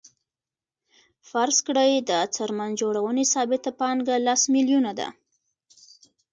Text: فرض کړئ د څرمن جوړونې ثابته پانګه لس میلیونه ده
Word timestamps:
فرض 1.29 1.57
کړئ 1.67 1.91
د 2.09 2.11
څرمن 2.35 2.71
جوړونې 2.81 3.25
ثابته 3.33 3.71
پانګه 3.79 4.15
لس 4.27 4.41
میلیونه 4.55 4.91
ده 4.99 5.07